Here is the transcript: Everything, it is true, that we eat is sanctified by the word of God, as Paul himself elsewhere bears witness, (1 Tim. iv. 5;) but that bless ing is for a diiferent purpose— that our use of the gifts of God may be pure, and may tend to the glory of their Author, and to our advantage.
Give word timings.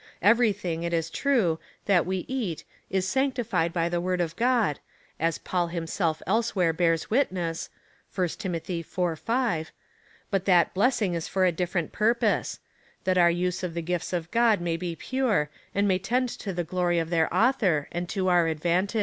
Everything, 0.23 0.81
it 0.81 0.93
is 0.93 1.11
true, 1.11 1.59
that 1.85 2.07
we 2.07 2.25
eat 2.27 2.63
is 2.89 3.07
sanctified 3.07 3.71
by 3.71 3.87
the 3.87 4.01
word 4.01 4.19
of 4.19 4.35
God, 4.35 4.79
as 5.19 5.37
Paul 5.37 5.67
himself 5.67 6.23
elsewhere 6.25 6.73
bears 6.73 7.11
witness, 7.11 7.69
(1 8.15 8.29
Tim. 8.39 8.55
iv. 8.55 8.85
5;) 8.87 9.71
but 10.31 10.45
that 10.45 10.73
bless 10.73 11.03
ing 11.03 11.13
is 11.13 11.27
for 11.27 11.45
a 11.45 11.51
diiferent 11.53 11.91
purpose— 11.91 12.57
that 13.03 13.19
our 13.19 13.29
use 13.29 13.61
of 13.61 13.75
the 13.75 13.83
gifts 13.83 14.11
of 14.11 14.31
God 14.31 14.59
may 14.59 14.75
be 14.75 14.95
pure, 14.95 15.51
and 15.75 15.87
may 15.87 15.99
tend 15.99 16.29
to 16.29 16.51
the 16.51 16.63
glory 16.63 16.97
of 16.97 17.11
their 17.11 17.31
Author, 17.31 17.87
and 17.91 18.09
to 18.09 18.27
our 18.27 18.47
advantage. 18.47 18.99